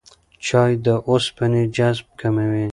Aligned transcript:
چای 0.45 0.73
د 0.85 0.87
اوسپنې 1.09 1.63
جذب 1.77 2.07
کموي. 2.19 2.65